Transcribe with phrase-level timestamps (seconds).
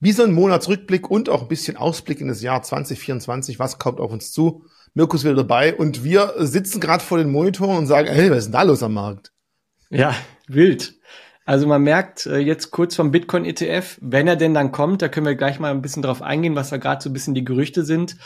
[0.00, 3.58] wie so ein Monatsrückblick und auch ein bisschen Ausblick in das Jahr 2024.
[3.58, 4.64] Was kommt auf uns zu?
[4.94, 8.38] Mirko ist wieder dabei und wir sitzen gerade vor den Monitoren und sagen, hey, was
[8.38, 9.32] ist denn da los am Markt?
[9.90, 10.14] Ja,
[10.48, 10.94] wild.
[11.44, 15.08] Also man merkt äh, jetzt kurz vom Bitcoin ETF, wenn er denn dann kommt, da
[15.08, 17.44] können wir gleich mal ein bisschen drauf eingehen, was da gerade so ein bisschen die
[17.44, 18.16] Gerüchte sind.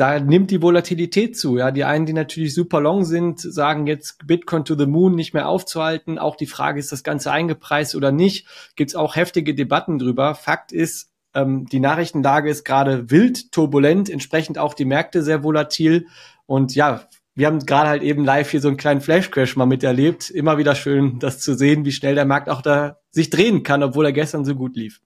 [0.00, 1.58] Da nimmt die Volatilität zu.
[1.58, 5.34] Ja, die einen, die natürlich super long sind, sagen jetzt Bitcoin to the Moon nicht
[5.34, 6.18] mehr aufzuhalten.
[6.18, 8.46] Auch die Frage, ist das Ganze eingepreist oder nicht?
[8.76, 10.34] Gibt es auch heftige Debatten drüber.
[10.34, 16.06] Fakt ist, ähm, die Nachrichtenlage ist gerade wild turbulent, entsprechend auch die Märkte sehr volatil.
[16.46, 20.30] Und ja, wir haben gerade halt eben live hier so einen kleinen Flash-Crash mal miterlebt.
[20.30, 23.82] Immer wieder schön, das zu sehen, wie schnell der Markt auch da sich drehen kann,
[23.82, 25.02] obwohl er gestern so gut lief.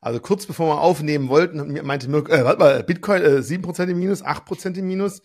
[0.00, 3.98] Also kurz bevor wir aufnehmen wollten, meinte Mirko, äh, warte mal, Bitcoin äh, 7% im
[3.98, 5.20] Minus, 8% im Minus.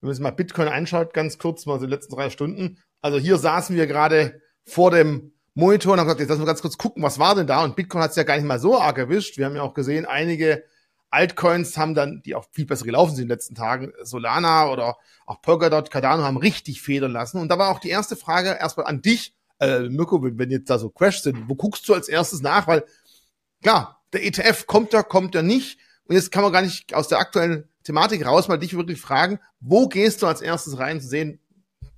[0.00, 2.78] Wenn man sich mal Bitcoin anschaut, ganz kurz, mal so die letzten drei Stunden.
[3.00, 6.62] Also hier saßen wir gerade vor dem Monitor und haben gesagt, jetzt lassen wir ganz
[6.62, 7.64] kurz gucken, was war denn da?
[7.64, 9.38] Und Bitcoin hat es ja gar nicht mal so arg erwischt.
[9.38, 10.62] Wir haben ja auch gesehen, einige
[11.10, 14.96] Altcoins haben dann, die auch viel besser gelaufen sind in den letzten Tagen, Solana oder
[15.26, 17.40] auch Polkadot, Cardano haben richtig federn lassen.
[17.40, 20.78] Und da war auch die erste Frage erstmal an dich, äh, Mirko, wenn jetzt da
[20.78, 22.66] so Crash sind, wo guckst du als erstes nach?
[22.66, 22.84] Weil
[23.62, 25.78] klar, der ETF kommt da, kommt da nicht.
[26.04, 29.40] Und jetzt kann man gar nicht aus der aktuellen Thematik raus mal dich wirklich fragen,
[29.60, 31.40] wo gehst du als erstes rein zu sehen,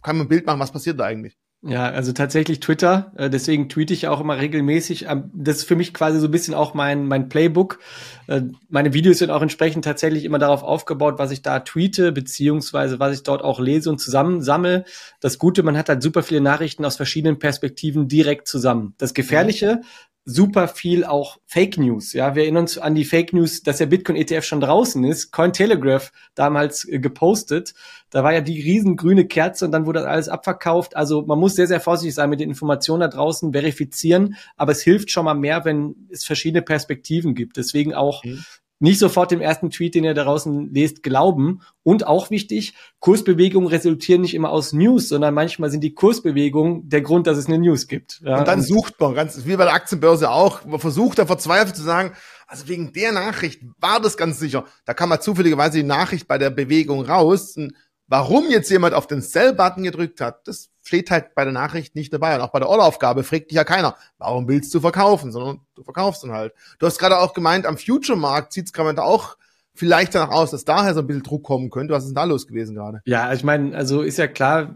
[0.03, 1.37] kann man ein Bild machen, was passiert da eigentlich?
[1.63, 3.13] Ja, also tatsächlich Twitter.
[3.17, 5.07] Äh, deswegen tweete ich auch immer regelmäßig.
[5.11, 7.81] Ähm, das ist für mich quasi so ein bisschen auch mein, mein Playbook.
[8.29, 12.99] Äh, meine Videos sind auch entsprechend tatsächlich immer darauf aufgebaut, was ich da tweete, beziehungsweise
[12.99, 14.85] was ich dort auch lese und zusammensammle.
[15.21, 18.95] Das Gute, man hat halt super viele Nachrichten aus verschiedenen Perspektiven direkt zusammen.
[18.97, 19.83] Das Gefährliche,
[20.25, 22.13] super viel auch Fake News.
[22.13, 25.33] Ja, wir erinnern uns an die Fake News, dass der Bitcoin ETF schon draußen ist.
[25.33, 27.75] Cointelegraph damals äh, gepostet.
[28.11, 30.97] Da war ja die riesengrüne Kerze und dann wurde alles abverkauft.
[30.97, 34.37] Also man muss sehr, sehr vorsichtig sein mit den Informationen da draußen, verifizieren.
[34.57, 37.57] Aber es hilft schon mal mehr, wenn es verschiedene Perspektiven gibt.
[37.57, 38.45] Deswegen auch mhm
[38.81, 41.61] nicht sofort dem ersten Tweet, den ihr da draußen lest, glauben.
[41.83, 47.03] Und auch wichtig, Kursbewegungen resultieren nicht immer aus News, sondern manchmal sind die Kursbewegungen der
[47.03, 48.21] Grund, dass es eine News gibt.
[48.25, 51.27] Ja, und dann und sucht man, ganz wie bei der Aktienbörse auch, man versucht da
[51.27, 52.13] verzweifelt zu sagen,
[52.47, 54.65] also wegen der Nachricht war das ganz sicher.
[54.87, 57.57] Da kam mal zufälligerweise die Nachricht bei der Bewegung raus.
[58.09, 62.13] Warum jetzt jemand auf den Sell-Button gedrückt hat, das steht halt bei der Nachricht nicht
[62.13, 62.35] dabei.
[62.35, 65.85] Und auch bei der Order-Aufgabe fragt dich ja keiner, warum willst du verkaufen, sondern du
[65.85, 66.53] verkaufst dann halt.
[66.81, 69.37] Du hast gerade auch gemeint, am Future-Markt sieht es gerade auch
[69.73, 71.95] vielleicht danach aus, dass daher so ein bisschen Druck kommen könnte.
[71.95, 73.03] Was ist denn da los gewesen gerade?
[73.05, 74.75] Ja, ich meine, also ist ja klar,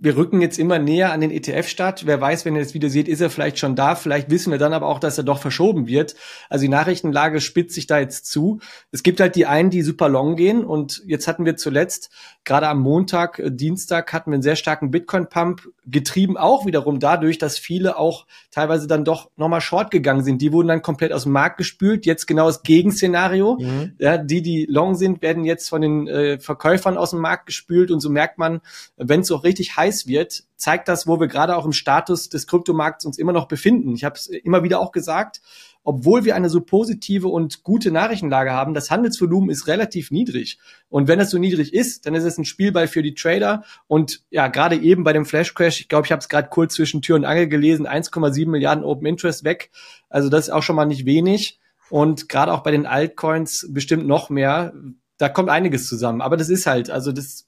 [0.00, 2.06] wir rücken jetzt immer näher an den ETF-Start.
[2.06, 3.96] Wer weiß, wenn ihr das Video seht, ist er vielleicht schon da.
[3.96, 6.14] Vielleicht wissen wir dann aber auch, dass er doch verschoben wird.
[6.48, 8.60] Also die Nachrichtenlage spitzt sich da jetzt zu.
[8.92, 10.64] Es gibt halt die einen, die super long gehen.
[10.64, 12.10] Und jetzt hatten wir zuletzt,
[12.44, 17.38] gerade am Montag, äh, Dienstag, hatten wir einen sehr starken Bitcoin-Pump, getrieben auch wiederum dadurch,
[17.38, 20.40] dass viele auch teilweise dann doch nochmal short gegangen sind.
[20.42, 22.06] Die wurden dann komplett aus dem Markt gespült.
[22.06, 23.58] Jetzt genau das Gegenszenario.
[23.58, 23.94] Mhm.
[23.98, 27.90] Ja, die, die long sind, werden jetzt von den äh, Verkäufern aus dem Markt gespült.
[27.90, 28.60] Und so merkt man,
[28.96, 32.46] wenn es auch richtig heiß wird, zeigt das, wo wir gerade auch im Status des
[32.46, 33.94] Kryptomarkts uns immer noch befinden.
[33.94, 35.40] Ich habe es immer wieder auch gesagt,
[35.84, 40.58] obwohl wir eine so positive und gute Nachrichtenlage haben, das Handelsvolumen ist relativ niedrig.
[40.90, 43.64] Und wenn es so niedrig ist, dann ist es ein Spielball für die Trader.
[43.86, 46.74] Und ja, gerade eben bei dem Flash Crash, ich glaube, ich habe es gerade kurz
[46.74, 49.70] zwischen Tür und Angel gelesen, 1,7 Milliarden Open Interest weg.
[50.10, 51.58] Also das ist auch schon mal nicht wenig.
[51.88, 54.74] Und gerade auch bei den Altcoins bestimmt noch mehr.
[55.16, 56.20] Da kommt einiges zusammen.
[56.20, 57.47] Aber das ist halt, also das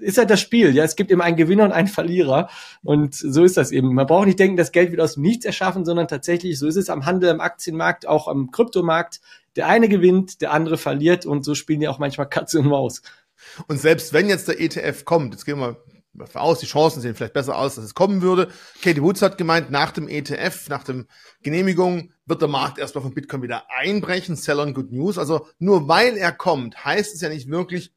[0.00, 0.74] ist halt das Spiel.
[0.74, 2.48] Ja, es gibt immer einen Gewinner und einen Verlierer.
[2.82, 3.94] Und so ist das eben.
[3.94, 6.76] Man braucht nicht denken, das Geld wird aus dem Nichts erschaffen, sondern tatsächlich, so ist
[6.76, 9.20] es am Handel, am Aktienmarkt, auch am Kryptomarkt.
[9.56, 13.02] Der eine gewinnt, der andere verliert und so spielen ja auch manchmal Katze und Maus.
[13.66, 17.14] Und selbst wenn jetzt der ETF kommt, jetzt gehen wir davon aus, die Chancen sehen
[17.14, 18.48] vielleicht besser aus, dass es kommen würde.
[18.82, 21.06] Katie Woods hat gemeint, nach dem ETF, nach dem
[21.42, 24.36] Genehmigung, wird der Markt erstmal von Bitcoin wieder einbrechen.
[24.36, 25.18] Sell on good news.
[25.18, 27.92] Also nur weil er kommt, heißt es ja nicht wirklich,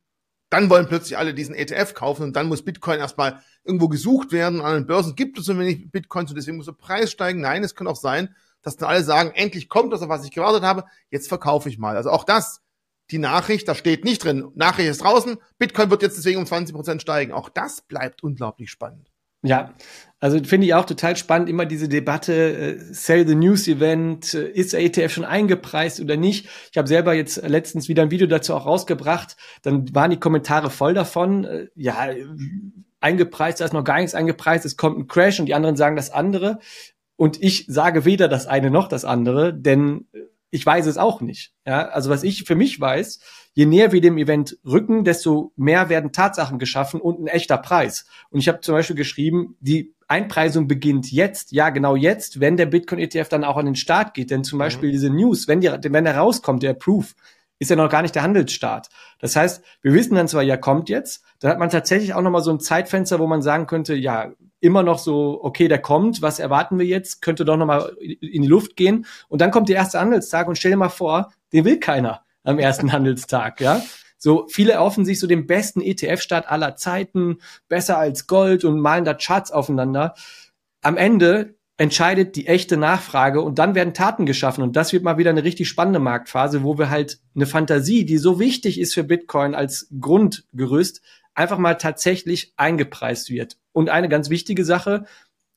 [0.53, 4.61] dann wollen plötzlich alle diesen ETF kaufen und dann muss Bitcoin erstmal irgendwo gesucht werden.
[4.61, 7.41] An den Börsen gibt es so wenig Bitcoins und deswegen muss der Preis steigen.
[7.41, 10.29] Nein, es kann auch sein, dass dann alle sagen, endlich kommt das, auf was ich
[10.29, 11.97] gewartet habe, jetzt verkaufe ich mal.
[11.97, 12.61] Also auch das,
[13.09, 16.75] die Nachricht, da steht nicht drin, Nachricht ist draußen, Bitcoin wird jetzt deswegen um 20
[16.75, 17.33] Prozent steigen.
[17.33, 19.12] Auch das bleibt unglaublich spannend.
[19.43, 19.73] Ja,
[20.23, 24.47] also finde ich auch total spannend, immer diese Debatte, äh, Sell the News Event, äh,
[24.47, 26.47] ist der ETF schon eingepreist oder nicht?
[26.71, 30.69] Ich habe selber jetzt letztens wieder ein Video dazu auch rausgebracht, dann waren die Kommentare
[30.69, 32.07] voll davon, äh, ja,
[33.01, 35.97] eingepreist, da ist noch gar nichts eingepreist, es kommt ein Crash und die anderen sagen
[35.97, 36.59] das andere.
[37.17, 40.07] Und ich sage weder das eine noch das andere, denn
[40.53, 41.51] ich weiß es auch nicht.
[41.65, 43.19] Ja, also was ich für mich weiß,
[43.53, 48.05] je näher wir dem Event rücken, desto mehr werden Tatsachen geschaffen und ein echter Preis.
[48.29, 52.67] Und ich habe zum Beispiel geschrieben, die Einpreisung beginnt jetzt, ja genau jetzt, wenn der
[52.67, 54.29] Bitcoin-ETF dann auch an den Start geht.
[54.29, 54.61] Denn zum mhm.
[54.61, 57.15] Beispiel diese News, wenn, die, wenn der rauskommt, der Proof,
[57.57, 58.89] ist ja noch gar nicht der Handelsstart.
[59.17, 62.43] Das heißt, wir wissen dann zwar, ja, kommt jetzt, dann hat man tatsächlich auch nochmal
[62.43, 64.33] so ein Zeitfenster, wo man sagen könnte, ja,
[64.63, 68.47] immer noch so, okay, der kommt, was erwarten wir jetzt, könnte doch nochmal in die
[68.47, 69.05] Luft gehen.
[69.27, 72.59] Und dann kommt der erste Handelstag und stell dir mal vor, den will keiner am
[72.59, 73.81] ersten Handelstag, ja.
[74.17, 79.03] So, viele erhoffen sich so den besten ETF-Start aller Zeiten, besser als Gold und malen
[79.03, 80.15] da Charts aufeinander.
[80.81, 85.17] Am Ende entscheidet die echte Nachfrage und dann werden Taten geschaffen und das wird mal
[85.17, 89.03] wieder eine richtig spannende Marktphase, wo wir halt eine Fantasie, die so wichtig ist für
[89.03, 91.01] Bitcoin als Grundgerüst,
[91.35, 93.57] einfach mal tatsächlich eingepreist wird.
[93.71, 95.05] Und eine ganz wichtige Sache,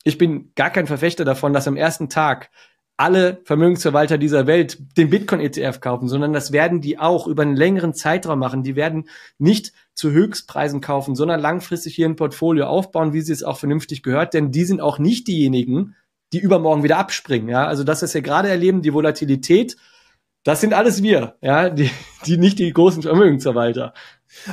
[0.05, 2.51] ich bin gar kein Verfechter davon, dass am ersten Tag
[2.97, 7.93] alle Vermögensverwalter dieser Welt den Bitcoin-ETF kaufen, sondern das werden die auch über einen längeren
[7.93, 8.63] Zeitraum machen.
[8.63, 9.09] Die werden
[9.39, 14.03] nicht zu Höchstpreisen kaufen, sondern langfristig hier ein Portfolio aufbauen, wie sie es auch vernünftig
[14.03, 15.95] gehört, denn die sind auch nicht diejenigen,
[16.33, 17.49] die übermorgen wieder abspringen.
[17.49, 19.77] Ja, also das, was wir gerade erleben, die Volatilität,
[20.47, 21.91] das sind alles wir, ja, die,
[22.25, 23.93] die nicht die großen Vermögensverwalter.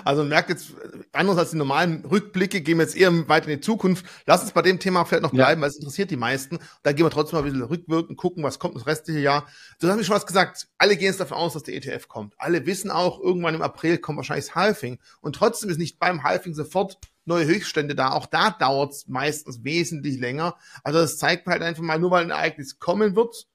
[0.04, 0.74] Also merkt jetzt,
[1.12, 4.04] anders als die normalen Rückblicke, gehen wir jetzt eher weiter in die Zukunft.
[4.26, 5.62] Lass uns bei dem Thema vielleicht noch bleiben, ja.
[5.62, 6.58] weil es interessiert die meisten.
[6.82, 9.48] Da gehen wir trotzdem mal ein bisschen rückwirken, gucken, was kommt das restliche Jahr.
[9.80, 10.68] Du hast mir schon was gesagt.
[10.80, 12.34] Alle gehen jetzt davon aus, dass der ETF kommt.
[12.40, 14.98] Alle wissen auch, irgendwann im April kommt wahrscheinlich das Halving.
[15.22, 18.14] Und trotzdem ist nicht beim Halving sofort neue Höchststände da.
[18.14, 20.56] Auch da dauert es meistens wesentlich länger.
[20.84, 23.48] Also das zeigt halt einfach mal, nur weil ein Ereignis kommen wird,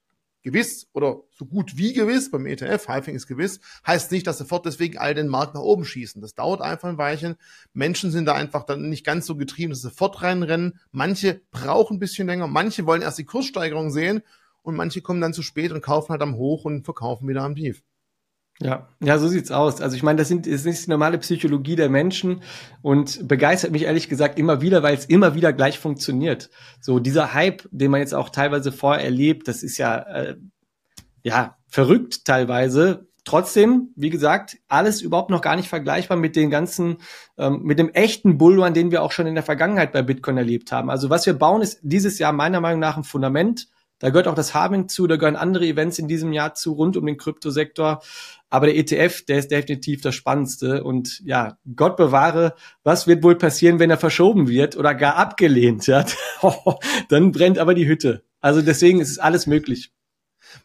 [0.49, 4.65] gewiss oder so gut wie gewiss, beim ETF, Halving ist gewiss, heißt nicht, dass sofort
[4.67, 6.23] deswegen all den Markt nach oben schießen.
[6.23, 7.37] Das dauert einfach ein Weilchen.
[7.73, 10.81] Menschen sind da einfach dann nicht ganz so getrieben, dass sie sofort reinrennen.
[10.91, 14.23] Manche brauchen ein bisschen länger, manche wollen erst die Kurssteigerung sehen
[14.63, 17.55] und manche kommen dann zu spät und kaufen halt am Hoch und verkaufen wieder am
[17.55, 17.83] Tief.
[18.61, 19.81] Ja, ja, so sieht's aus.
[19.81, 22.43] Also ich meine, das, sind, das ist die normale Psychologie der Menschen
[22.83, 26.51] und begeistert mich ehrlich gesagt immer wieder, weil es immer wieder gleich funktioniert.
[26.81, 30.37] So dieser Hype, den man jetzt auch teilweise vorher erlebt, das ist ja äh,
[31.23, 33.07] ja verrückt teilweise.
[33.25, 36.97] Trotzdem, wie gesagt, alles überhaupt noch gar nicht vergleichbar mit den ganzen,
[37.37, 40.73] ähm, mit dem echten Bullrun, den wir auch schon in der Vergangenheit bei Bitcoin erlebt
[40.73, 40.91] haben.
[40.91, 43.69] Also was wir bauen, ist dieses Jahr meiner Meinung nach ein Fundament.
[43.99, 46.97] Da gehört auch das Harving zu, da gehören andere Events in diesem Jahr zu, rund
[46.97, 48.01] um den Kryptosektor.
[48.51, 50.83] Aber der ETF, der ist definitiv das Spannendste.
[50.83, 55.87] Und ja, Gott bewahre, was wird wohl passieren, wenn er verschoben wird oder gar abgelehnt?
[55.87, 56.07] Ja?
[57.09, 58.25] Dann brennt aber die Hütte.
[58.41, 59.93] Also deswegen ist es alles möglich.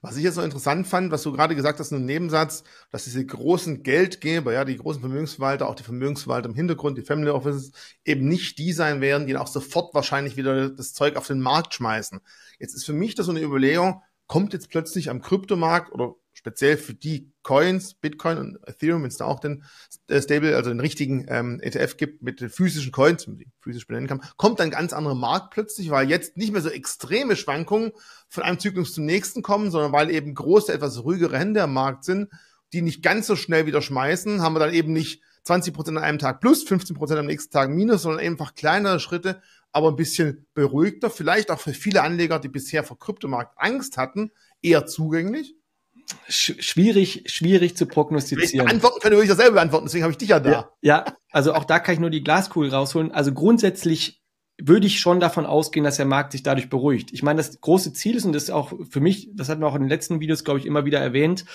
[0.01, 3.03] Was ich jetzt noch interessant fand, was du gerade gesagt hast, in einem Nebensatz, dass
[3.03, 7.71] diese großen Geldgeber, ja, die großen Vermögensverwalter, auch die Vermögensverwalter im Hintergrund, die Family Offices,
[8.05, 11.41] eben nicht die sein werden, die dann auch sofort wahrscheinlich wieder das Zeug auf den
[11.41, 12.21] Markt schmeißen.
[12.59, 16.75] Jetzt ist für mich das so eine Überlegung, kommt jetzt plötzlich am Kryptomarkt oder speziell
[16.75, 19.63] für die Coins, Bitcoin und Ethereum, wenn es da auch den
[20.09, 23.51] äh, Stable, also den richtigen ähm, ETF gibt mit den physischen Coins, wenn man die
[23.61, 27.37] physisch benennen kann, kommt ein ganz anderer Markt plötzlich, weil jetzt nicht mehr so extreme
[27.37, 27.93] Schwankungen
[28.27, 32.03] von einem Zyklus zum nächsten kommen, sondern weil eben große, etwas ruhigere Hände am Markt
[32.03, 32.29] sind,
[32.73, 36.03] die nicht ganz so schnell wieder schmeißen, haben wir dann eben nicht 20 Prozent an
[36.03, 39.41] einem Tag plus, 15 Prozent am nächsten Tag minus, sondern einfach kleinere Schritte,
[39.71, 44.31] aber ein bisschen beruhigter, vielleicht auch für viele Anleger, die bisher vor Kryptomarkt Angst hatten,
[44.61, 45.55] eher zugänglich
[46.27, 48.67] schwierig, schwierig zu prognostizieren.
[48.67, 50.51] Antworten können wir ja selber beantworten, deswegen habe ich dich ja da.
[50.51, 53.11] Ja, ja, also auch da kann ich nur die Glaskugel rausholen.
[53.11, 54.21] Also grundsätzlich
[54.61, 57.11] würde ich schon davon ausgehen, dass der Markt sich dadurch beruhigt.
[57.11, 59.67] Ich meine, das große Ziel ist, und das ist auch für mich, das hatten wir
[59.67, 61.45] auch in den letzten Videos, glaube ich, immer wieder erwähnt,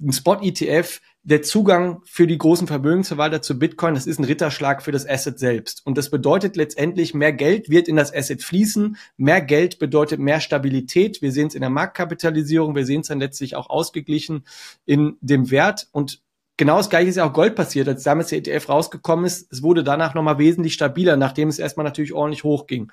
[0.00, 4.92] ein Spot-ETF, der Zugang für die großen Vermögensverwalter zu Bitcoin, das ist ein Ritterschlag für
[4.92, 5.82] das Asset selbst.
[5.84, 8.96] Und das bedeutet letztendlich, mehr Geld wird in das Asset fließen.
[9.18, 11.20] Mehr Geld bedeutet mehr Stabilität.
[11.20, 12.74] Wir sehen es in der Marktkapitalisierung.
[12.74, 14.44] Wir sehen es dann letztlich auch ausgeglichen
[14.86, 15.88] in dem Wert.
[15.92, 16.22] Und
[16.56, 19.52] genau das gleiche ist ja auch Gold passiert, als damals der ETF rausgekommen ist.
[19.52, 22.90] Es wurde danach nochmal wesentlich stabiler, nachdem es erstmal natürlich ordentlich hochging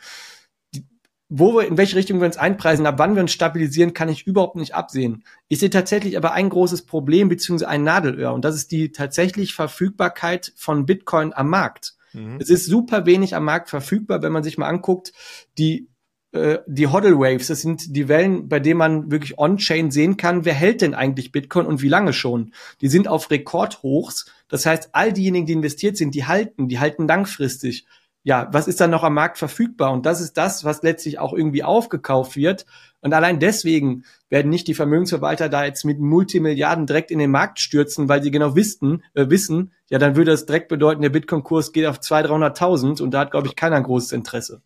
[1.30, 4.26] wo wir, in welche Richtung wir uns einpreisen, ab wann wir uns stabilisieren, kann ich
[4.26, 5.24] überhaupt nicht absehen.
[5.48, 9.54] Ich sehe tatsächlich aber ein großes Problem beziehungsweise ein Nadelöhr und das ist die tatsächlich
[9.54, 11.96] Verfügbarkeit von Bitcoin am Markt.
[12.14, 12.38] Mhm.
[12.40, 15.12] Es ist super wenig am Markt verfügbar, wenn man sich mal anguckt,
[15.58, 15.90] die
[16.32, 20.46] äh, die Hodl Waves, das sind die Wellen, bei denen man wirklich on-chain sehen kann,
[20.46, 22.54] wer hält denn eigentlich Bitcoin und wie lange schon.
[22.82, 24.32] Die sind auf Rekordhochs.
[24.48, 27.86] Das heißt, all diejenigen, die investiert sind, die halten, die halten langfristig
[28.28, 29.94] ja, was ist dann noch am Markt verfügbar?
[29.94, 32.66] Und das ist das, was letztlich auch irgendwie aufgekauft wird.
[33.00, 37.62] Und allein deswegen werden nicht die Vermögensverwalter da jetzt mit Multimilliarden direkt in den Markt
[37.62, 41.72] stürzen, weil sie genau wissen, äh, wissen, ja, dann würde das direkt bedeuten, der Bitcoin-Kurs
[41.72, 44.62] geht auf 200.000, 300.000 und da hat, glaube ich, keiner ein großes Interesse.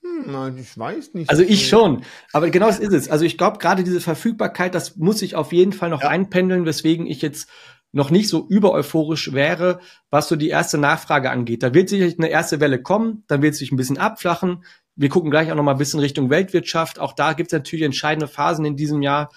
[0.00, 1.30] Hm, nein, ich weiß nicht.
[1.30, 2.02] Also ich schon.
[2.32, 3.08] Aber genau das ist es.
[3.08, 6.08] Also ich glaube, gerade diese Verfügbarkeit, das muss sich auf jeden Fall noch ja.
[6.08, 7.48] einpendeln, weswegen ich jetzt
[7.92, 9.80] noch nicht so über euphorisch wäre,
[10.10, 11.62] was so die erste Nachfrage angeht.
[11.62, 14.64] Da wird sicherlich eine erste Welle kommen, dann wird es sich ein bisschen abflachen.
[14.96, 16.98] Wir gucken gleich auch noch mal ein bisschen Richtung Weltwirtschaft.
[16.98, 19.30] Auch da gibt es natürlich entscheidende Phasen in diesem Jahr.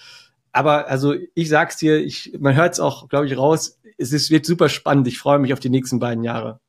[0.51, 3.79] Aber also ich sag's dir, ich, man hört es auch, glaube ich, raus.
[3.97, 5.07] Es ist, wird super spannend.
[5.07, 6.59] Ich freue mich auf die nächsten beiden Jahre.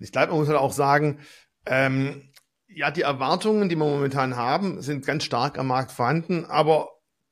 [0.00, 1.20] Ich glaube, man muss halt auch sagen,
[1.66, 2.32] ähm,
[2.68, 6.88] ja, die Erwartungen, die wir momentan haben, sind ganz stark am Markt vorhanden, aber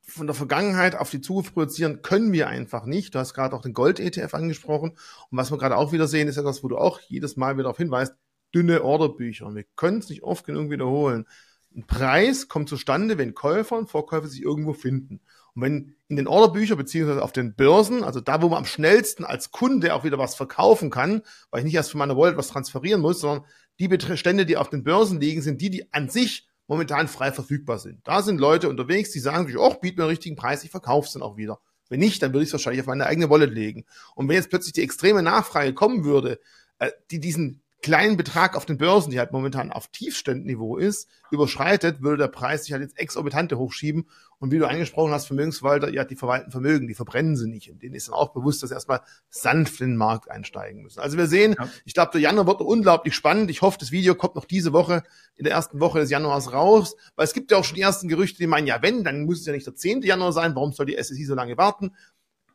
[0.09, 3.15] von der Vergangenheit auf die Zukunft projizieren können wir einfach nicht.
[3.15, 4.91] Du hast gerade auch den Gold-ETF angesprochen.
[4.91, 7.65] Und was wir gerade auch wieder sehen, ist etwas, wo du auch jedes Mal wieder
[7.65, 8.15] darauf hinweist,
[8.55, 9.47] dünne Orderbücher.
[9.47, 11.27] Und wir können es nicht oft genug wiederholen.
[11.75, 15.21] Ein Preis kommt zustande, wenn Käufer und Vorkäufer sich irgendwo finden.
[15.55, 19.25] Und wenn in den Orderbüchern beziehungsweise auf den Börsen, also da, wo man am schnellsten
[19.25, 22.49] als Kunde auch wieder was verkaufen kann, weil ich nicht erst von meiner Wallet was
[22.49, 23.45] transferieren muss, sondern
[23.79, 27.79] die Bestände, die auf den Börsen liegen, sind die, die an sich momentan frei verfügbar
[27.79, 28.07] sind.
[28.07, 31.07] Da sind Leute unterwegs, die sagen sich, oh, biet mir einen richtigen Preis, ich verkaufe
[31.07, 31.61] es dann auch wieder.
[31.89, 33.85] Wenn nicht, dann würde ich es wahrscheinlich auf meine eigene Wallet legen.
[34.15, 36.41] Und wenn jetzt plötzlich die extreme Nachfrage kommen würde,
[36.79, 42.03] äh, die diesen kleinen Betrag auf den Börsen, die halt momentan auf Tiefstandniveau ist, überschreitet,
[42.03, 44.09] würde der Preis sich halt jetzt exorbitante hochschieben.
[44.41, 47.71] Und wie du angesprochen hast, Vermögensverwalter, ja, die verwalten Vermögen, die verbrennen sie nicht.
[47.71, 50.99] Und denen ist dann auch bewusst, dass sie erstmal sanft in den Markt einsteigen müssen.
[50.99, 51.69] Also wir sehen, ja.
[51.85, 53.53] ich glaube, der Januar wird unglaublich spannend.
[53.53, 55.05] Ich hoffe, das Video kommt noch diese Woche,
[55.37, 58.09] in der ersten Woche des Januars raus, weil es gibt ja auch schon die ersten
[58.09, 60.03] Gerüchte, die meinen, ja, wenn, dann muss es ja nicht der 10.
[60.03, 60.57] Januar sein.
[60.57, 61.93] Warum soll die SSI so lange warten?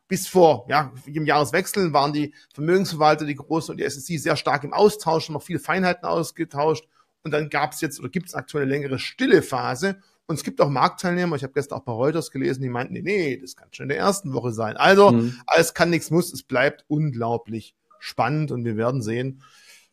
[0.08, 4.64] Bis vor ja, im Jahreswechsel waren die Vermögensverwalter, die Großen und die SSI sehr stark
[4.64, 6.86] im Austausch, noch viele Feinheiten ausgetauscht.
[7.24, 9.98] Und dann gab es jetzt oder gibt es aktuell eine längere stille Phase.
[10.26, 13.02] Und es gibt auch Marktteilnehmer, ich habe gestern auch bei Reuters gelesen, die meinten, nee,
[13.02, 14.76] nee, das kann schon in der ersten Woche sein.
[14.76, 15.40] Also, mhm.
[15.46, 19.42] alles kann, nichts muss, es bleibt unglaublich spannend und wir werden sehen,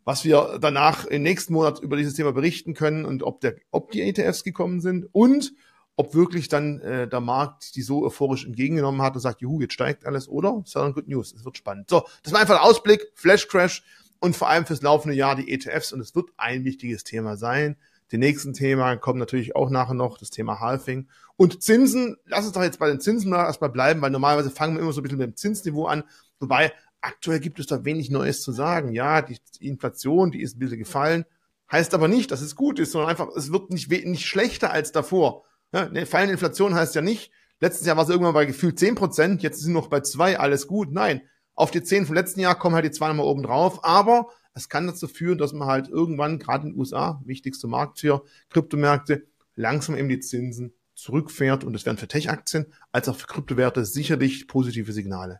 [0.06, 3.92] was wir danach im nächsten Monat über dieses Thema berichten können und ob, der, ob
[3.92, 5.54] die ETFs gekommen sind und
[6.00, 9.74] ob wirklich dann äh, der Markt die so euphorisch entgegengenommen hat und sagt, juhu, jetzt
[9.74, 10.63] steigt alles, oder?
[10.65, 11.89] Southern Good News, es wird spannend.
[11.89, 13.84] So, das war einfach der Ausblick, Flash Crash
[14.20, 17.75] und vor allem fürs laufende Jahr die ETFs und es wird ein wichtiges Thema sein.
[18.13, 21.10] Die nächsten Themen kommen natürlich auch nachher noch, das Thema Halving.
[21.36, 24.75] Und Zinsen, lass uns doch jetzt bei den Zinsen mal erstmal bleiben, weil normalerweise fangen
[24.75, 26.06] wir immer so ein bisschen mit dem Zinsniveau an.
[26.39, 28.94] Wobei, aktuell gibt es da wenig Neues zu sagen.
[28.94, 31.25] Ja, die Inflation, die ist ein bisschen gefallen.
[31.70, 34.94] Heißt aber nicht, dass es gut ist, sondern einfach, es wird nicht, nicht schlechter als
[34.94, 35.44] davor.
[35.74, 38.96] Ja, ne, fallende Inflation heißt ja nicht, letztes Jahr war es irgendwann bei gefühlt 10
[38.96, 40.92] Prozent, jetzt sind noch bei zwei, alles gut.
[40.92, 41.22] Nein,
[41.56, 44.70] auf die 10 vom letzten Jahr kommen halt die zwei nochmal oben drauf, aber es
[44.70, 49.28] kann dazu führen, dass man halt irgendwann, gerade in den USA, wichtigste Markt für Kryptomärkte,
[49.56, 54.48] langsam eben die Zinsen zurückfährt und das wären für Tech-Aktien als auch für Kryptowerte sicherlich
[54.48, 55.40] positive Signale.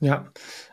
[0.00, 0.30] Ja,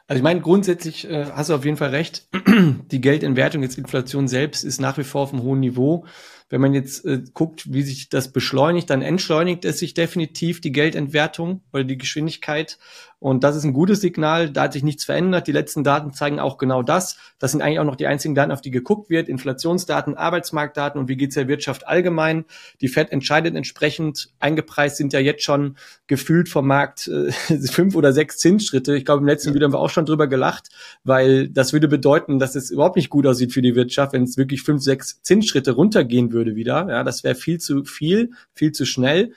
[0.08, 2.28] also ich meine, grundsätzlich äh, hast du auf jeden Fall recht.
[2.92, 6.06] Die Geldentwertung, jetzt Inflation selbst, ist nach wie vor auf einem hohen Niveau.
[6.52, 10.74] Wenn man jetzt äh, guckt, wie sich das beschleunigt, dann entschleunigt es sich definitiv die
[10.74, 12.78] Geldentwertung oder die Geschwindigkeit.
[13.20, 14.50] Und das ist ein gutes Signal.
[14.50, 15.46] Da hat sich nichts verändert.
[15.46, 17.18] Die letzten Daten zeigen auch genau das.
[17.38, 19.30] Das sind eigentlich auch noch die einzigen Daten, auf die geguckt wird.
[19.30, 22.46] Inflationsdaten, Arbeitsmarktdaten und wie geht's der Wirtschaft allgemein.
[22.82, 24.32] Die Fed entscheidet entsprechend.
[24.40, 25.78] Eingepreist sind ja jetzt schon
[26.08, 27.32] gefühlt vom Markt äh,
[27.72, 28.98] fünf oder sechs Zinsschritte.
[28.98, 30.70] Ich glaube, im letzten Video haben wir auch schon drüber gelacht,
[31.04, 34.36] weil das würde bedeuten, dass es überhaupt nicht gut aussieht für die Wirtschaft, wenn es
[34.36, 36.88] wirklich fünf, sechs Zinsschritte runtergehen würde würde wieder.
[36.90, 39.34] Ja, das wäre viel zu viel, viel zu schnell.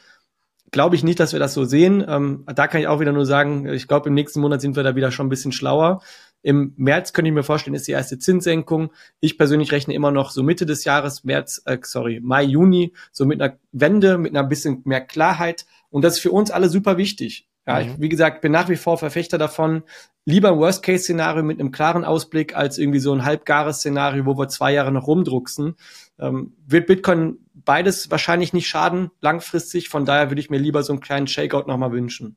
[0.71, 2.05] Glaube ich nicht, dass wir das so sehen.
[2.09, 4.83] Ähm, da kann ich auch wieder nur sagen, ich glaube, im nächsten Monat sind wir
[4.83, 6.03] da wieder schon ein bisschen schlauer.
[6.43, 8.93] Im März könnte ich mir vorstellen, ist die erste Zinssenkung.
[9.21, 13.25] Ich persönlich rechne immer noch so Mitte des Jahres, März, äh, sorry, Mai, Juni, so
[13.25, 15.65] mit einer Wende, mit einer bisschen mehr Klarheit.
[15.91, 17.49] Und das ist für uns alle super wichtig.
[17.67, 17.81] Ja, mhm.
[17.81, 19.85] ich, wie gesagt, bin nach wie vor Verfechter davon,
[20.25, 24.49] lieber ein Worst-Case-Szenario mit einem klaren Ausblick als irgendwie so ein halbgares Szenario, wo wir
[24.49, 25.77] zwei Jahre noch rumdrucksen.
[26.19, 29.89] Ähm, wird Bitcoin beides wahrscheinlich nicht schaden langfristig.
[29.89, 32.37] Von daher würde ich mir lieber so einen kleinen Shakeout nochmal wünschen.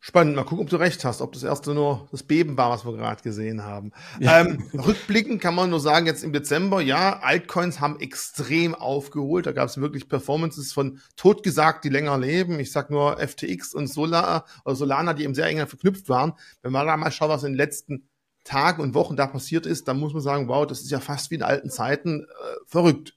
[0.00, 2.84] Spannend, mal gucken, ob du recht hast, ob das erste nur das Beben war, was
[2.84, 3.90] wir gerade gesehen haben.
[4.20, 4.40] Ja.
[4.40, 9.46] Ähm, rückblickend kann man nur sagen, jetzt im Dezember, ja, Altcoins haben extrem aufgeholt.
[9.46, 12.60] Da gab es wirklich Performances von totgesagt, die länger leben.
[12.60, 16.34] Ich sag nur FTX und Solar oder Solana, die eben sehr eng verknüpft waren.
[16.62, 18.08] Wenn man da mal schaut, was in den letzten
[18.48, 21.30] Tagen und Wochen da passiert ist, dann muss man sagen, wow, das ist ja fast
[21.30, 23.14] wie in alten Zeiten äh, verrückt.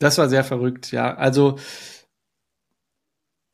[0.00, 1.14] Das war sehr verrückt, ja.
[1.14, 1.56] Also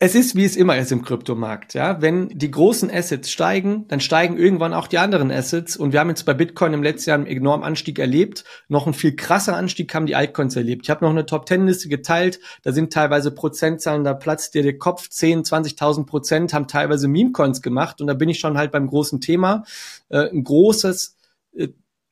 [0.02, 2.00] es ist, wie es immer ist im Kryptomarkt, ja.
[2.00, 5.76] Wenn die großen Assets steigen, dann steigen irgendwann auch die anderen Assets.
[5.76, 8.44] Und wir haben jetzt bei Bitcoin im letzten Jahr einen enormen Anstieg erlebt.
[8.68, 10.86] Noch ein viel krasser Anstieg haben die Altcoins erlebt.
[10.86, 12.40] Ich habe noch eine Top-10-Liste geteilt.
[12.62, 17.60] Da sind teilweise Prozentzahlen, da platzt dir der Kopf 10, 20.000 Prozent, haben teilweise Meme-Coins
[17.60, 18.00] gemacht.
[18.00, 19.64] Und da bin ich schon halt beim großen Thema.
[20.08, 21.14] Äh, ein großes
[21.56, 21.68] äh,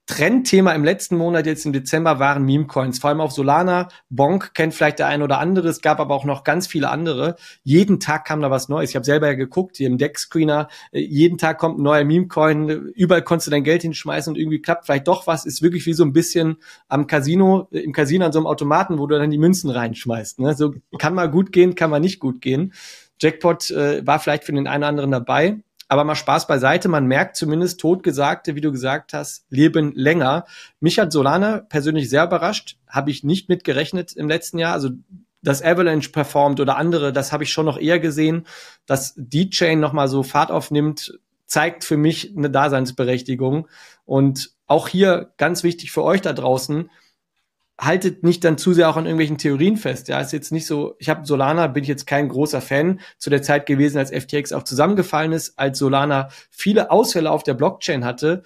[0.08, 2.98] Trendthema im letzten Monat, jetzt im Dezember, waren Meme-Coins.
[2.98, 3.88] Vor allem auf Solana.
[4.08, 5.68] Bonk kennt vielleicht der ein oder andere.
[5.68, 7.36] Es gab aber auch noch ganz viele andere.
[7.62, 8.88] Jeden Tag kam da was Neues.
[8.88, 10.68] Ich habe selber ja geguckt, hier im Deck-Screener.
[10.92, 12.70] Äh, jeden Tag kommt ein neuer Meme-Coin.
[12.94, 15.44] Überall konntest du dein Geld hinschmeißen und irgendwie klappt vielleicht doch was.
[15.44, 16.56] Ist wirklich wie so ein bisschen
[16.88, 20.40] am Casino, äh, im Casino an so einem Automaten, wo du dann die Münzen reinschmeißt.
[20.40, 20.54] Ne?
[20.54, 22.72] So kann mal gut gehen, kann mal nicht gut gehen.
[23.20, 25.58] Jackpot äh, war vielleicht für den einen oder anderen dabei.
[25.88, 30.44] Aber mal Spaß beiseite, man merkt zumindest totgesagte, wie du gesagt hast, leben länger.
[30.80, 34.74] Mich hat Solana persönlich sehr überrascht, habe ich nicht mit gerechnet im letzten Jahr.
[34.74, 34.90] Also
[35.42, 38.46] dass Avalanche performt oder andere, das habe ich schon noch eher gesehen.
[38.86, 43.68] Dass die Chain nochmal so Fahrt aufnimmt, zeigt für mich eine Daseinsberechtigung.
[44.04, 46.90] Und auch hier ganz wichtig für euch da draußen,
[47.78, 50.08] haltet nicht dann zu sehr auch an irgendwelchen Theorien fest.
[50.08, 53.30] Ja, ist jetzt nicht so, ich habe Solana, bin ich jetzt kein großer Fan zu
[53.30, 58.04] der Zeit gewesen, als FTX auch zusammengefallen ist, als Solana viele Ausfälle auf der Blockchain
[58.04, 58.42] hatte.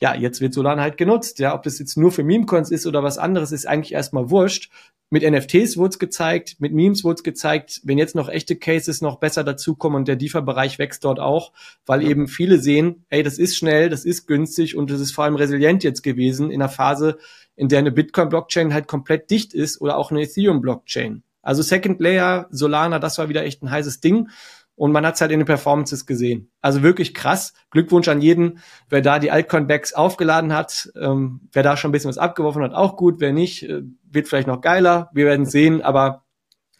[0.00, 1.38] Ja, jetzt wird Solana halt genutzt.
[1.38, 4.70] Ja, ob das jetzt nur für Meme-Coins ist oder was anderes, ist eigentlich erstmal wurscht.
[5.10, 7.80] Mit NFTs wurde es gezeigt, mit Memes wurde es gezeigt.
[7.84, 11.52] Wenn jetzt noch echte Cases noch besser dazukommen und der DeFi-Bereich wächst dort auch,
[11.86, 12.08] weil ja.
[12.08, 15.36] eben viele sehen, ey, das ist schnell, das ist günstig und das ist vor allem
[15.36, 17.18] resilient jetzt gewesen in einer Phase,
[17.56, 21.22] in der eine Bitcoin-Blockchain halt komplett dicht ist oder auch eine Ethereum-Blockchain.
[21.42, 24.28] Also Second Layer, Solana, das war wieder echt ein heißes Ding.
[24.76, 26.50] Und man hat es halt in den Performances gesehen.
[26.60, 27.54] Also wirklich krass.
[27.70, 28.58] Glückwunsch an jeden,
[28.88, 30.90] wer da die Altcoin-Backs aufgeladen hat.
[31.00, 33.20] Ähm, wer da schon ein bisschen was abgeworfen hat, auch gut.
[33.20, 35.10] Wer nicht, äh, wird vielleicht noch geiler.
[35.12, 35.82] Wir werden sehen.
[35.82, 36.24] Aber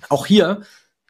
[0.08, 0.62] auch hier,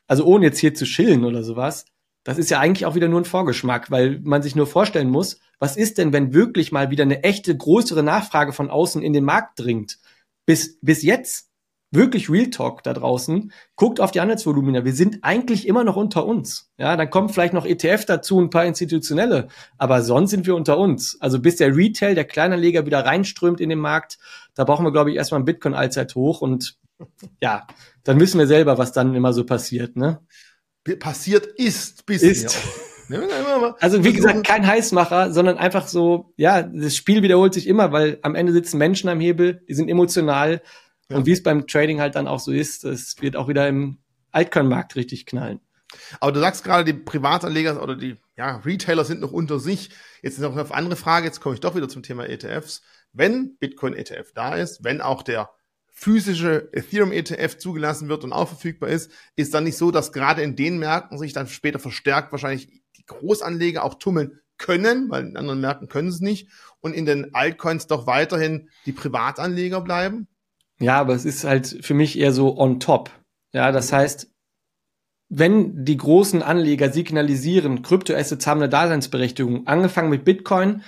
[0.07, 1.87] also ohne jetzt hier zu chillen oder sowas,
[2.23, 5.41] das ist ja eigentlich auch wieder nur ein Vorgeschmack, weil man sich nur vorstellen muss,
[5.65, 9.25] was ist denn, wenn wirklich mal wieder eine echte größere Nachfrage von außen in den
[9.25, 9.99] Markt dringt?
[10.45, 11.49] Bis, bis jetzt
[11.91, 13.51] wirklich Real Talk da draußen.
[13.75, 14.85] Guckt auf die Handelsvolumina.
[14.85, 16.71] Wir sind eigentlich immer noch unter uns.
[16.77, 19.49] Ja, dann kommt vielleicht noch ETF dazu, ein paar institutionelle.
[19.79, 21.17] Aber sonst sind wir unter uns.
[21.23, 24.19] Also bis der Retail, der Kleinanleger wieder reinströmt in den Markt,
[24.55, 26.79] da brauchen wir, glaube ich, erstmal ein Bitcoin allzeit hoch und
[27.41, 27.67] ja,
[28.03, 30.21] dann wissen wir selber, was dann immer so passiert, ne?
[31.01, 32.31] passiert ist bisher.
[32.31, 32.61] Ist.
[33.81, 38.19] Also wie gesagt, kein Heißmacher, sondern einfach so, ja, das Spiel wiederholt sich immer, weil
[38.23, 40.63] am Ende sitzen Menschen am Hebel, die sind emotional.
[41.09, 41.17] Ja.
[41.17, 43.99] Und wie es beim Trading halt dann auch so ist, es wird auch wieder im
[44.33, 45.61] Altcoin-Markt richtig knallen.
[46.21, 49.91] Aber du sagst gerade, die Privatanleger oder die ja, Retailer sind noch unter sich.
[50.23, 52.83] Jetzt ist noch eine andere Frage, jetzt komme ich doch wieder zum Thema ETFs.
[53.13, 55.51] Wenn Bitcoin ETF da ist, wenn auch der
[55.87, 60.43] physische Ethereum ETF zugelassen wird und auch verfügbar ist, ist dann nicht so, dass gerade
[60.43, 62.69] in den Märkten sich dann später verstärkt wahrscheinlich
[63.09, 66.49] die Großanleger auch tummeln können, weil in anderen Märkten können sie es nicht
[66.81, 70.29] und in den Altcoins doch weiterhin die Privatanleger bleiben?
[70.79, 73.11] Ja, aber es ist halt für mich eher so on top.
[73.53, 74.31] Ja, das heißt,
[75.29, 80.83] wenn die großen Anleger signalisieren, Kryptoassets haben eine Daseinsberechtigung, angefangen mit Bitcoin,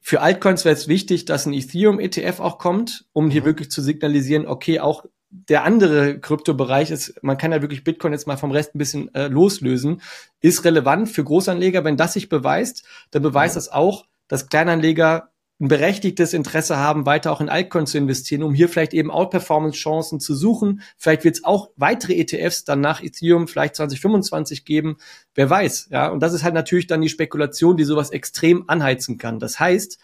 [0.00, 3.46] für Altcoins wäre es wichtig, dass ein Ethereum-ETF auch kommt, um hier mhm.
[3.46, 5.04] wirklich zu signalisieren, okay, auch
[5.48, 9.12] der andere Kryptobereich ist, man kann ja wirklich Bitcoin jetzt mal vom Rest ein bisschen
[9.14, 10.00] äh, loslösen,
[10.40, 11.84] ist relevant für Großanleger.
[11.84, 13.58] Wenn das sich beweist, dann beweist mhm.
[13.58, 18.54] das auch, dass Kleinanleger ein berechtigtes Interesse haben, weiter auch in Altcoins zu investieren, um
[18.54, 20.82] hier vielleicht eben Outperformance-Chancen zu suchen.
[20.96, 24.96] Vielleicht wird es auch weitere ETFs dann nach Ethereum vielleicht 2025 geben.
[25.34, 26.08] Wer weiß, ja.
[26.08, 29.38] Und das ist halt natürlich dann die Spekulation, die sowas extrem anheizen kann.
[29.38, 29.98] Das heißt,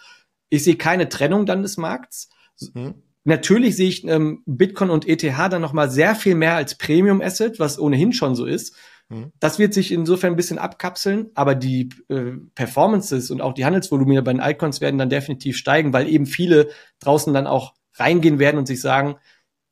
[0.51, 2.31] ich sehe keine Trennung dann des Markts.
[2.75, 2.95] Mhm.
[3.25, 7.59] Natürlich sehe ich ähm, Bitcoin und ETH dann nochmal sehr viel mehr als Premium Asset,
[7.59, 8.75] was ohnehin schon so ist.
[9.11, 9.33] Mhm.
[9.41, 14.23] Das wird sich insofern ein bisschen abkapseln, aber die äh, Performances und auch die Handelsvolumina
[14.23, 16.69] bei den Icons werden dann definitiv steigen, weil eben viele
[17.01, 19.17] draußen dann auch reingehen werden und sich sagen,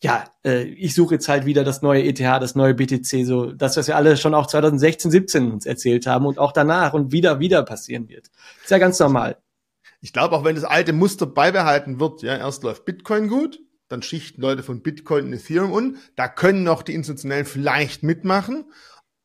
[0.02, 3.76] ja, äh, ich suche jetzt halt wieder das neue ETH, das neue BTC, so das,
[3.76, 7.40] was wir alle schon auch 2016, 17 uns erzählt haben und auch danach und wieder,
[7.40, 8.28] wieder passieren wird.
[8.62, 9.38] Ist ja ganz normal.
[10.00, 14.02] Ich glaube, auch wenn das alte Muster beibehalten wird, ja, erst läuft Bitcoin gut, dann
[14.02, 18.66] schichten Leute von Bitcoin in Ethereum un, da können noch die Institutionellen vielleicht mitmachen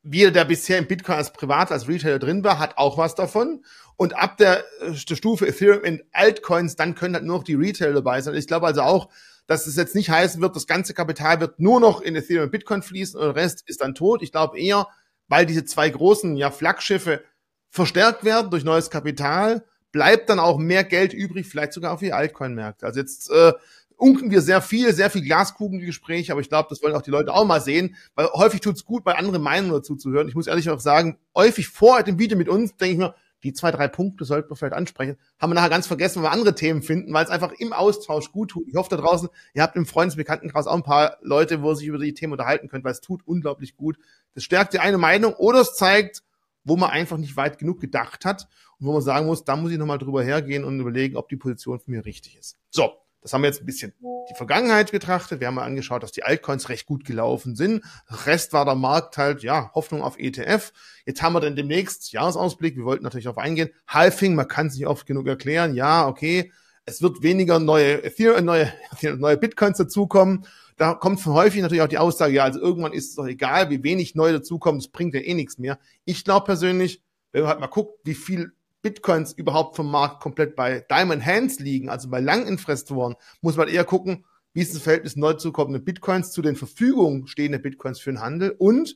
[0.04, 3.64] jeder, der bisher im Bitcoin als Privat, als Retailer drin war, hat auch was davon.
[3.96, 7.56] Und ab der, äh, der Stufe Ethereum in Altcoins, dann können halt nur noch die
[7.56, 8.36] Retailer dabei sein.
[8.36, 9.10] Ich glaube also auch,
[9.48, 12.52] dass es jetzt nicht heißen wird, das ganze Kapital wird nur noch in Ethereum und
[12.52, 14.22] Bitcoin fließen und der Rest ist dann tot.
[14.22, 14.88] Ich glaube eher,
[15.28, 17.24] weil diese zwei großen ja, Flaggschiffe
[17.70, 22.12] verstärkt werden durch neues Kapital, bleibt dann auch mehr Geld übrig, vielleicht sogar auf die
[22.12, 22.86] Altcoin-Märkte.
[22.86, 23.54] Also jetzt äh,
[23.96, 27.34] unken wir sehr viel, sehr viel Glaskugelgespräche, aber ich glaube, das wollen auch die Leute
[27.34, 30.28] auch mal sehen, weil häufig tut's gut, bei anderen Meinungen dazu zu hören.
[30.28, 33.54] Ich muss ehrlich auch sagen, häufig vor dem Video mit uns denke ich mir, die
[33.54, 35.18] zwei, drei Punkte sollten wir vielleicht ansprechen.
[35.38, 38.32] Haben wir nachher ganz vergessen, wenn wir andere Themen finden, weil es einfach im Austausch
[38.32, 38.68] gut tut.
[38.68, 41.88] Ich hoffe da draußen, ihr habt im Freundesbekanntenkreis auch ein paar Leute, wo ihr sich
[41.88, 43.98] über die Themen unterhalten könnt, weil es tut unglaublich gut.
[44.34, 46.24] Das stärkt die eine Meinung oder es zeigt,
[46.63, 48.47] wo man einfach nicht weit genug gedacht hat
[48.80, 51.38] und wo man sagen muss, da muss ich nochmal drüber hergehen und überlegen, ob die
[51.38, 52.58] Position für mich richtig ist.
[52.69, 53.93] So, das haben wir jetzt ein bisschen
[54.30, 55.39] die Vergangenheit betrachtet.
[55.39, 57.84] Wir haben mal angeschaut, dass die Altcoins recht gut gelaufen sind.
[58.26, 60.73] Rest war der Markt halt, ja, Hoffnung auf ETF.
[61.06, 62.76] Jetzt haben wir dann demnächst Jahresausblick.
[62.76, 63.69] Wir wollten natürlich darauf eingehen.
[63.88, 65.73] Halving, man kann es nicht oft genug erklären.
[65.73, 66.52] Ja, okay.
[66.86, 68.02] Es wird weniger neue,
[68.41, 68.73] neue,
[69.17, 70.45] neue Bitcoins dazukommen.
[70.78, 73.70] Da kommt von häufig natürlich auch die Aussage, ja, also irgendwann ist es doch egal,
[73.70, 75.80] wie wenig neu dazukommen, das bringt ja eh nichts mehr.
[76.06, 80.56] Ich glaube persönlich, wenn man halt mal guckt, wie viel Bitcoins überhaupt vom Markt komplett
[80.56, 85.16] bei Diamond Hands liegen, also bei Langinvestoren, muss man eher gucken, wie ist das Verhältnis
[85.16, 88.96] neu zukommende Bitcoins zu den Verfügung stehenden Bitcoins für den Handel und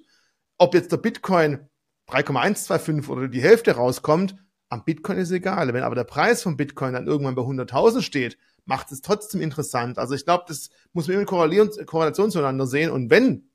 [0.58, 1.60] ob jetzt der Bitcoin
[2.08, 4.36] 3,125 oder die Hälfte rauskommt,
[4.70, 5.74] am Bitcoin ist egal.
[5.74, 9.98] Wenn aber der Preis von Bitcoin dann irgendwann bei 100.000 steht, macht es trotzdem interessant.
[9.98, 12.92] Also ich glaube, das muss man immer in Korrelation zueinander sehen.
[12.92, 13.50] Und wenn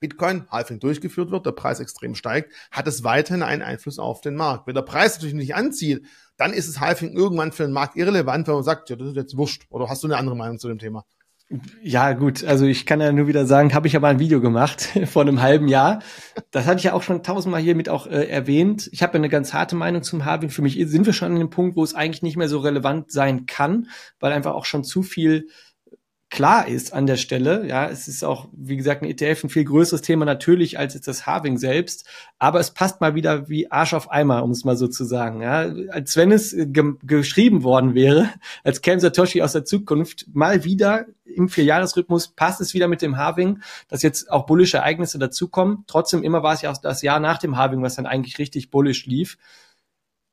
[0.00, 4.36] Bitcoin Halving durchgeführt wird, der Preis extrem steigt, hat es weiterhin einen Einfluss auf den
[4.36, 4.66] Markt.
[4.66, 8.46] Wenn der Preis natürlich nicht anzieht, dann ist es Halving irgendwann für den Markt irrelevant,
[8.46, 9.66] wenn man sagt, ja, das ist jetzt wurscht.
[9.70, 11.04] Oder hast du eine andere Meinung zu dem Thema?
[11.82, 14.38] Ja, gut, also ich kann ja nur wieder sagen, habe ich ja mal ein Video
[14.42, 16.00] gemacht vor einem halben Jahr.
[16.50, 18.90] Das hatte ich ja auch schon tausendmal hiermit auch äh, erwähnt.
[18.92, 20.50] Ich habe eine ganz harte Meinung zum Halving.
[20.50, 23.10] Für mich sind wir schon an dem Punkt, wo es eigentlich nicht mehr so relevant
[23.10, 23.88] sein kann,
[24.20, 25.48] weil einfach auch schon zu viel
[26.30, 27.66] klar ist an der Stelle.
[27.66, 31.08] Ja, es ist auch, wie gesagt, ein ETF ein viel größeres Thema natürlich als jetzt
[31.08, 32.06] das Halving selbst.
[32.38, 35.40] Aber es passt mal wieder wie Arsch auf Eimer, um es mal so zu sagen.
[35.40, 38.30] Ja, als wenn es ge geschrieben worden wäre,
[38.64, 43.16] als käme Satoshi aus der Zukunft, mal wieder im Vierjahresrhythmus passt es wieder mit dem
[43.16, 45.84] Halving, dass jetzt auch bullische Ereignisse dazukommen.
[45.86, 48.70] Trotzdem immer war es ja auch das Jahr nach dem Halving, was dann eigentlich richtig
[48.70, 49.38] bullisch lief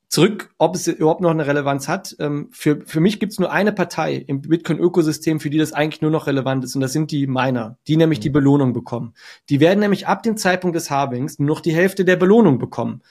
[0.10, 2.16] zurück, ob es überhaupt noch eine Relevanz hat.
[2.20, 6.02] Ähm, für, für mich gibt es nur eine Partei im Bitcoin-Ökosystem, für die das eigentlich
[6.02, 8.24] nur noch relevant ist, und das sind die Miner, die nämlich mhm.
[8.24, 9.14] die Belohnung bekommen.
[9.50, 13.02] Die werden nämlich ab dem Zeitpunkt des Halvings nur noch die Hälfte der Belohnung bekommen.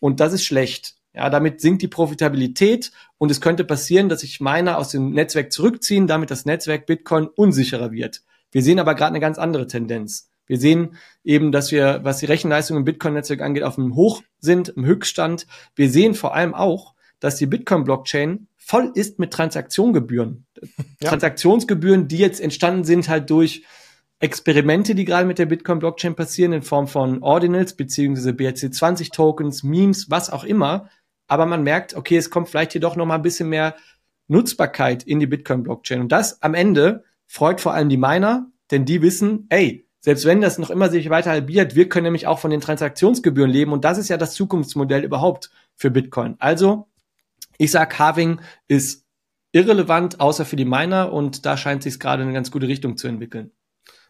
[0.00, 0.96] Und das ist schlecht.
[1.14, 5.50] Ja, damit sinkt die Profitabilität und es könnte passieren, dass sich Miner aus dem Netzwerk
[5.50, 8.22] zurückziehen, damit das Netzwerk Bitcoin unsicherer wird.
[8.52, 10.28] Wir sehen aber gerade eine ganz andere Tendenz.
[10.46, 14.70] Wir sehen eben, dass wir, was die Rechenleistung im Bitcoin-Netzwerk angeht, auf dem Hoch sind,
[14.70, 15.46] im Höchststand.
[15.74, 20.46] Wir sehen vor allem auch, dass die Bitcoin-Blockchain voll ist mit Transaktionsgebühren.
[20.98, 21.10] Ja.
[21.10, 23.64] Transaktionsgebühren, die jetzt entstanden sind halt durch
[24.18, 30.30] Experimente, die gerade mit der Bitcoin-Blockchain passieren, in Form von Ordinals beziehungsweise BRC20-Tokens, Memes, was
[30.30, 30.88] auch immer.
[31.26, 33.76] Aber man merkt, okay, es kommt vielleicht hier doch noch mal ein bisschen mehr
[34.28, 36.00] Nutzbarkeit in die Bitcoin-Blockchain.
[36.00, 40.40] Und das am Ende freut vor allem die Miner, denn die wissen, ey, selbst wenn
[40.40, 43.84] das noch immer sich weiter halbiert, wir können nämlich auch von den Transaktionsgebühren leben und
[43.84, 46.36] das ist ja das Zukunftsmodell überhaupt für Bitcoin.
[46.38, 46.88] Also,
[47.58, 49.04] ich sag, Halving ist
[49.52, 52.96] irrelevant, außer für die Miner und da scheint sich gerade in eine ganz gute Richtung
[52.96, 53.50] zu entwickeln.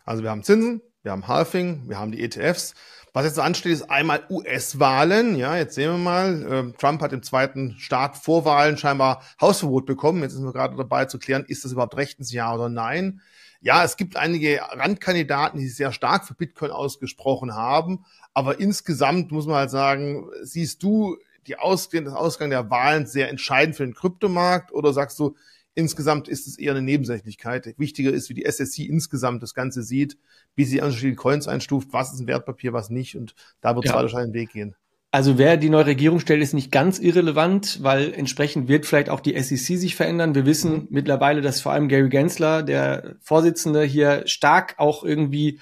[0.05, 2.75] Also wir haben Zinsen, wir haben Halving, wir haben die ETFs.
[3.13, 5.37] Was jetzt ansteht, ist einmal US-Wahlen.
[5.37, 6.43] Ja, jetzt sehen wir mal.
[6.43, 10.23] Äh, Trump hat im zweiten Staat vor Wahlen scheinbar Hausverbot bekommen.
[10.23, 13.23] Jetzt sind wir gerade dabei zu klären, ist das überhaupt rechtens, ja oder nein
[13.67, 18.05] ja, es gibt einige Randkandidaten, die sich sehr stark für Bitcoin ausgesprochen haben.
[18.33, 21.17] Aber insgesamt muss man halt sagen, siehst du
[21.49, 25.35] die Ausgang, das Ausgang der Wahlen sehr entscheidend für den Kryptomarkt oder sagst du,
[25.75, 27.75] insgesamt ist es eher eine Nebensächlichkeit?
[27.77, 30.17] Wichtiger ist, wie die SSC insgesamt das Ganze sieht,
[30.55, 33.17] wie sie unterschiedliche Coins einstuft, was ist ein Wertpapier, was nicht.
[33.17, 33.97] Und da wird es ja.
[33.97, 34.77] wahrscheinlich einen Weg gehen.
[35.17, 39.21] Also wer die neue Regierung stellt, ist nicht ganz irrelevant, weil entsprechend wird vielleicht auch
[39.21, 40.35] die SEC sich verändern.
[40.35, 45.59] Wir wissen mittlerweile, dass vor allem Gary Gensler, der Vorsitzende, hier stark auch irgendwie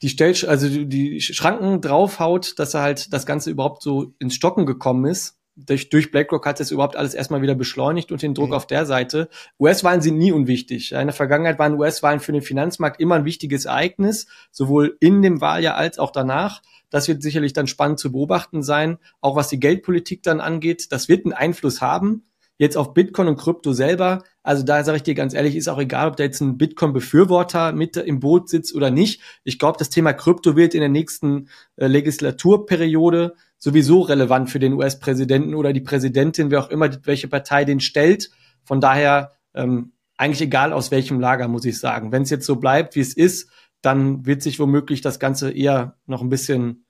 [0.00, 4.64] die Stell also die Schranken draufhaut, dass er halt das Ganze überhaupt so ins Stocken
[4.64, 5.37] gekommen ist.
[5.66, 8.54] Durch, durch BlackRock hat es überhaupt alles erstmal wieder beschleunigt und den Druck mhm.
[8.54, 9.28] auf der Seite.
[9.58, 10.92] US-Wahlen sind nie unwichtig.
[10.92, 15.40] In der Vergangenheit waren US-Wahlen für den Finanzmarkt immer ein wichtiges Ereignis, sowohl in dem
[15.40, 16.62] Wahljahr als auch danach.
[16.90, 18.98] Das wird sicherlich dann spannend zu beobachten sein.
[19.20, 22.27] Auch was die Geldpolitik dann angeht, das wird einen Einfluss haben.
[22.58, 24.24] Jetzt auf Bitcoin und Krypto selber.
[24.42, 27.72] Also da sage ich dir ganz ehrlich, ist auch egal, ob da jetzt ein Bitcoin-Befürworter
[27.72, 29.22] mit im Boot sitzt oder nicht.
[29.44, 34.74] Ich glaube, das Thema Krypto wird in der nächsten äh, Legislaturperiode sowieso relevant für den
[34.74, 38.30] US-Präsidenten oder die Präsidentin, wer auch immer, welche Partei den stellt.
[38.64, 42.12] Von daher ähm, eigentlich egal aus welchem Lager, muss ich sagen.
[42.12, 43.50] Wenn es jetzt so bleibt, wie es ist,
[43.82, 46.84] dann wird sich womöglich das Ganze eher noch ein bisschen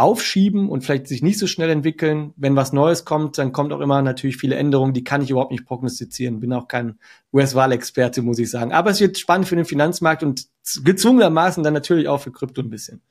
[0.00, 2.32] aufschieben und vielleicht sich nicht so schnell entwickeln.
[2.36, 5.52] Wenn was Neues kommt, dann kommt auch immer natürlich viele Änderungen, die kann ich überhaupt
[5.52, 6.40] nicht prognostizieren.
[6.40, 6.98] Bin auch kein
[7.32, 8.72] US-Wahlexperte, muss ich sagen.
[8.72, 10.46] Aber es wird spannend für den Finanzmarkt und
[10.84, 13.02] gezwungenermaßen dann natürlich auch für Krypto ein bisschen.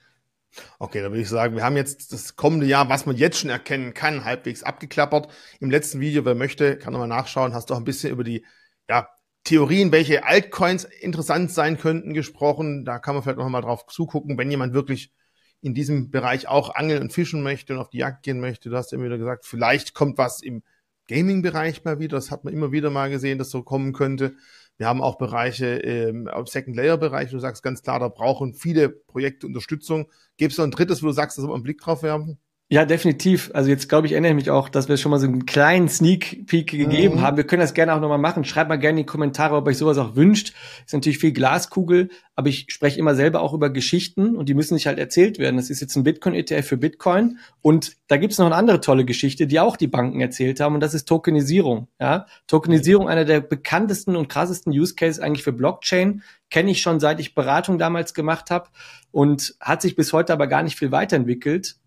[0.80, 3.52] Okay, da würde ich sagen, wir haben jetzt das kommende Jahr, was man jetzt schon
[3.52, 5.32] erkennen kann, halbwegs abgeklappert.
[5.60, 8.44] Im letzten Video, wer möchte, kann nochmal nachschauen, hast du auch ein bisschen über die
[8.90, 9.08] ja,
[9.44, 12.84] Theorien, welche Altcoins interessant sein könnten, gesprochen.
[12.84, 15.14] Da kann man vielleicht noch mal drauf zugucken, wenn jemand wirklich
[15.62, 18.70] in diesem Bereich auch angeln und fischen möchte und auf die Jagd gehen möchte.
[18.70, 20.64] Du hast immer wieder gesagt, vielleicht kommt was im
[21.08, 22.18] Gaming-Bereich mal wieder.
[22.18, 24.36] Das hat man immer wieder mal gesehen, dass so kommen könnte.
[24.78, 29.46] Wir haben auch Bereiche im ähm, Second-Layer-Bereich, du sagst ganz klar, da brauchen viele Projekte
[29.46, 30.10] Unterstützung.
[30.38, 32.40] Gibt es noch ein drittes, wo du sagst, da soll man einen Blick drauf werfen?
[32.72, 33.50] Ja, definitiv.
[33.56, 35.90] Also jetzt glaube ich, erinnere ich mich auch, dass wir schon mal so einen kleinen
[35.90, 37.22] Sneak Peek gegeben mhm.
[37.22, 37.36] haben.
[37.36, 38.44] Wir können das gerne auch nochmal machen.
[38.44, 40.54] Schreibt mal gerne in die Kommentare, ob euch sowas auch wünscht.
[40.86, 44.76] Ist natürlich viel Glaskugel, aber ich spreche immer selber auch über Geschichten und die müssen
[44.76, 45.58] sich halt erzählt werden.
[45.58, 49.48] Das ist jetzt ein Bitcoin-ETF für Bitcoin und da gibt's noch eine andere tolle Geschichte,
[49.48, 51.88] die auch die Banken erzählt haben und das ist Tokenisierung.
[52.00, 52.28] Ja?
[52.46, 57.20] Tokenisierung, einer der bekanntesten und krassesten Use Cases eigentlich für Blockchain, kenne ich schon seit
[57.20, 58.70] ich Beratung damals gemacht habe
[59.10, 61.78] und hat sich bis heute aber gar nicht viel weiterentwickelt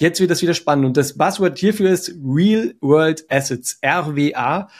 [0.00, 0.86] Jetzt wird das wieder spannend.
[0.86, 4.70] Und das Buzzword hierfür ist Real World Assets, RWA.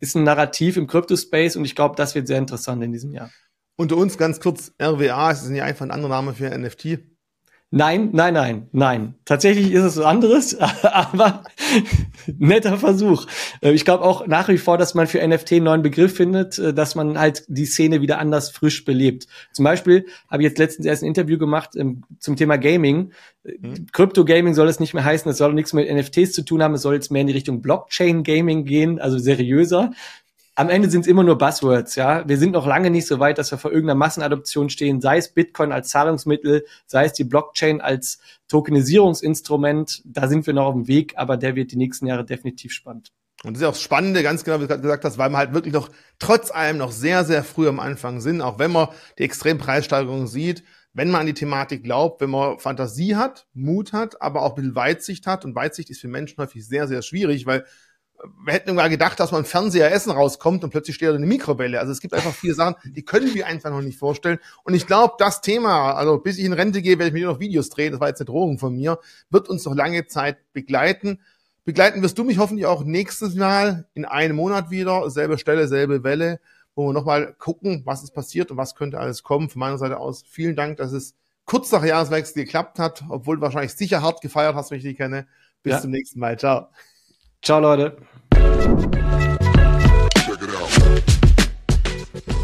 [0.00, 3.30] Ist ein Narrativ im Crypto-Space und ich glaube, das wird sehr interessant in diesem Jahr.
[3.76, 6.98] Unter uns ganz kurz, RWA, ist nicht einfach ein anderer Name für NFT?
[7.72, 9.14] Nein, nein, nein, nein.
[9.24, 11.44] Tatsächlich ist es was anderes, aber
[12.36, 13.26] netter Versuch.
[13.62, 16.58] Äh, ich glaube auch nach wie vor, dass man für NFT einen neuen Begriff findet,
[16.58, 19.28] äh, dass man halt die Szene wieder anders frisch belebt.
[19.52, 23.12] Zum Beispiel habe ich jetzt letztens erst ein Interview gemacht ähm, zum Thema Gaming.
[23.44, 23.86] Mhm.
[23.92, 26.74] Crypto Gaming soll es nicht mehr heißen, es soll nichts mit NFTs zu tun haben,
[26.74, 29.92] es soll jetzt mehr in die Richtung Blockchain Gaming gehen, also seriöser
[30.60, 32.28] am Ende sind es immer nur Buzzwords, ja.
[32.28, 35.32] Wir sind noch lange nicht so weit, dass wir vor irgendeiner Massenadoption stehen, sei es
[35.32, 38.18] Bitcoin als Zahlungsmittel, sei es die Blockchain als
[38.48, 40.02] Tokenisierungsinstrument.
[40.04, 43.10] Da sind wir noch auf dem Weg, aber der wird die nächsten Jahre definitiv spannend.
[43.42, 45.38] Und das ist ja auch Spannende, ganz genau, wie du gerade gesagt hast, weil man
[45.38, 48.88] halt wirklich noch trotz allem noch sehr, sehr früh am Anfang sind, auch wenn man
[49.18, 54.20] die Extrempreissteigerung sieht, wenn man an die Thematik glaubt, wenn man Fantasie hat, Mut hat,
[54.20, 55.46] aber auch ein bisschen Weitsicht hat.
[55.46, 57.64] Und Weitsicht ist für Menschen häufig sehr, sehr schwierig, weil
[58.44, 61.80] wir hätten mal gedacht, dass man Fernseher Essen rauskommt und plötzlich steht da eine Mikrowelle.
[61.80, 64.38] Also es gibt einfach viele Sachen, die können wir einfach noch nicht vorstellen.
[64.64, 67.40] Und ich glaube, das Thema, also bis ich in Rente gehe, werde ich mir noch
[67.40, 68.98] Videos drehen, das war jetzt eine Drohung von mir,
[69.30, 71.20] wird uns noch lange Zeit begleiten.
[71.64, 76.04] Begleiten wirst du mich hoffentlich auch nächstes Mal in einem Monat wieder, selbe Stelle, selbe
[76.04, 76.40] Welle,
[76.74, 79.48] wo wir nochmal gucken, was ist passiert und was könnte alles kommen.
[79.48, 83.42] Von meiner Seite aus vielen Dank, dass es kurz nach Jahreswechsel geklappt hat, obwohl du
[83.42, 85.26] wahrscheinlich sicher hart gefeiert hast, wenn ich dich kenne.
[85.62, 85.80] Bis ja.
[85.80, 86.38] zum nächsten Mal.
[86.38, 86.68] Ciao.
[87.42, 87.96] Ciao, Leute.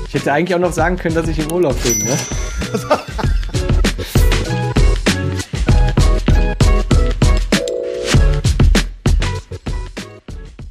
[0.08, 2.16] Ich hätte eigentlich auch noch sagen können, dass ich im Urlaub bin, ne?